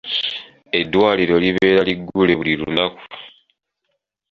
[0.79, 2.99] Eddwaliro libeera liggule buli lunaku.